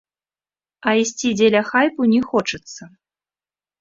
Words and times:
А 0.87 0.93
ісці 1.01 1.29
дзеля 1.41 1.61
хайпу 1.71 2.01
не 2.15 2.21
хочацца. 2.33 2.81